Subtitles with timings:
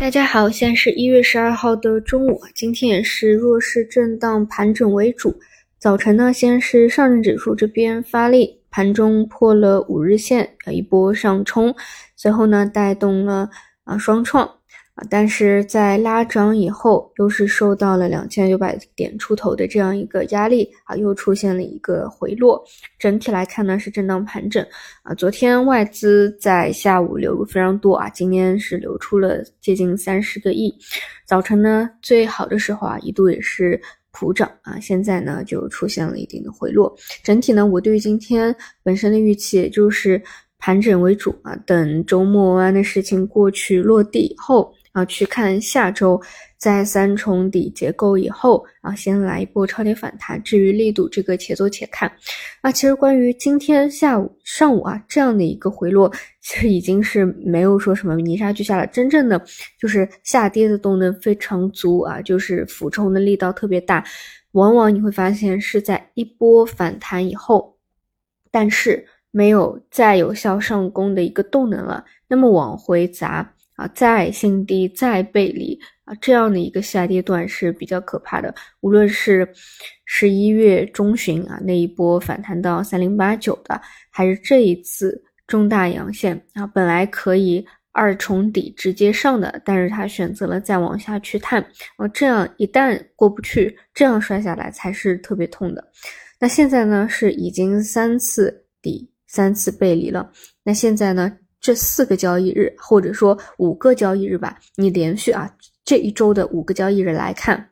[0.00, 5.38] 大家好，现在是一月十二号的中午，今天也是弱势震荡盘整为主。
[5.78, 11.74] 早晨呢，先是上证指数这边发力，盘中破了五日线，呃一波上冲，
[12.16, 13.50] 随后呢带动了
[13.84, 14.50] 啊双创。
[15.08, 22.62] 但是在拉涨以后，又是受到了两千九百点出头的这样一个压力啊，又出现了一个回落。
[22.98, 24.64] 整体来看呢，是震荡盘整
[25.02, 25.14] 啊。
[25.14, 30.74] 昨天外资在下午流入非常多啊，今天是流出了接近三十个亿。
[31.24, 36.94] 早晨呢，最好的时候啊，一度也是普涨啊，现在呢就出现了一定的回落。
[37.22, 40.20] 整体呢，我对于今天本身的预期也就是
[40.58, 44.74] 盘整为主啊，等周末湾的事情过去落地以后。
[44.92, 46.20] 啊，去看下周
[46.58, 50.42] 在三重底结构以后啊，先来一波超跌反弹。
[50.42, 52.10] 至于力度，这个且做且看。
[52.60, 56.12] 啊，其实关于今天下午、上午啊这样的一个回落，
[56.42, 58.86] 其实已经是没有说什么泥沙俱下了。
[58.88, 59.40] 真正的
[59.78, 64.04] 就是下跌的动能非常足啊，就是俯冲的力道特别大。
[64.52, 67.76] 往往你会发现是在一波反弹以后，
[68.50, 73.54] 但是没有再有效上攻的一个动能了，那么往回砸。
[73.80, 78.54] 啊，再新低再背离啊，这样的一个下跌段是比较可怕的。
[78.82, 79.48] 无论是
[80.04, 91.62] 十一月中旬啊那一波反弹到三零八九的，还是这一次中大阳线啊，本来可以二重底直接上的，但是他选择了再往下去探
[91.96, 95.82] 啊，这样一旦过不去，这样摔下来才是特别痛的。
[96.38, 100.30] 那现在呢是已经三次底三次背离了，
[100.62, 101.32] 那现在呢？
[101.60, 105.48] 这四个交易日，或者说五个交易日吧，你连续啊
[105.84, 107.70] 这一周的五个交易日来看，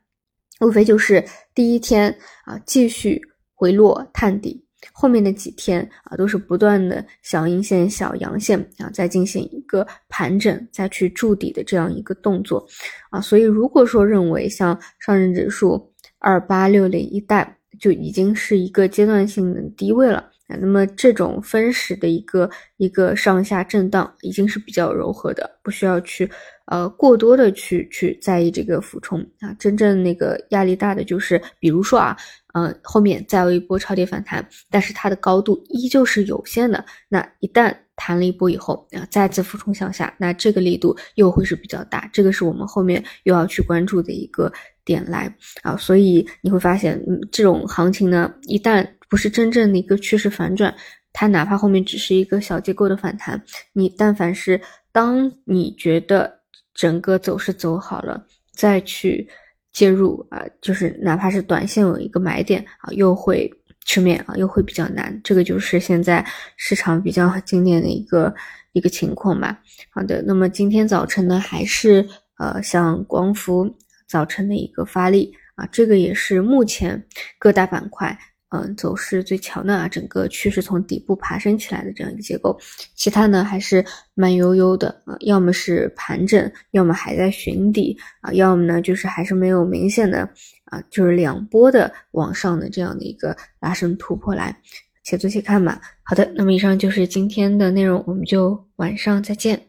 [0.61, 3.21] 无非就是第一天啊继续
[3.55, 12.67] 回落探底，后面的几天啊都是不断的小阴线、小阳线啊，再进行一个盘整，再去筑底的这样一个动作
[13.11, 13.21] 啊。
[13.21, 20.31] 所以如果说认为像上证指数二八六零一带就已经是一个阶段性的低位了。
[20.57, 22.49] 那么这种分时的一个
[22.79, 26.31] 一个上下震荡已经是比较柔和的，不需要去
[26.67, 29.55] 呃过多的去去在意这个俯冲啊。
[29.59, 32.17] 真正那个压力大的就是，比如说啊，
[32.55, 36.83] 嗯，后面再有一波超跌反弹，但是它的高度依旧是有限的。
[37.09, 42.09] 那一旦弹了一波以后啊，再次俯冲向下，那这个力度又会是比较大。
[42.13, 44.51] 这个是我们后面又要去关注的一个
[44.85, 45.31] 点来
[45.63, 45.77] 啊。
[45.77, 50.75] 所以你会发现，嗯，这种行情呢，一旦不是真正的一个趋势反转，
[51.13, 53.43] 它哪怕后面只是一个小结构的反弹，
[53.73, 54.61] 你但凡是
[54.93, 56.41] 当你觉得
[56.75, 59.29] 整个走势走好了，再去
[59.73, 63.51] 介入啊，就是哪怕是短线有一个买点啊，又会
[63.85, 65.19] 吃面啊，又会比较难。
[65.25, 66.25] 这个就是现在
[66.57, 68.35] 市场比较 经典的一个
[68.73, 69.59] 一个情况吧。
[69.91, 72.07] 好的，那么今天早晨呢，还是
[72.39, 73.75] 呃像光伏
[74.07, 77.03] 早晨的一个发力啊，这个也是目前
[77.39, 78.19] 各大板块。
[78.51, 82.59] 嗯，走势最强的啊，整个趋势从底部爬升起来的这样一个结构，
[82.95, 90.21] 其他呢还是慢悠悠的啊，要么是盘整，要么还在寻底啊，要么呢就是还是没有明显的
[90.65, 94.57] 啊，就是两波的往上的这样的一个拉升突破来，
[95.05, 95.81] 且做且看吧。
[96.03, 99.68] 好的，那么以上就是今天的内容，我们就晚上再见。